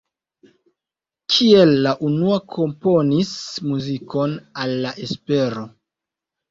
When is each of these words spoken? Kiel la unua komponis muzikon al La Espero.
Kiel 1.33 1.75
la 1.89 1.93
unua 2.09 2.39
komponis 2.57 3.37
muzikon 3.69 4.37
al 4.65 4.77
La 4.87 4.97
Espero. 5.09 5.73